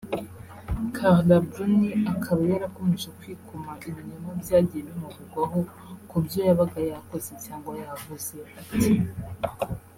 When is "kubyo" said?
6.09-6.39